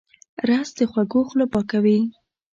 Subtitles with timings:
[0.49, 1.99] رس د خوږو خوله پاکوي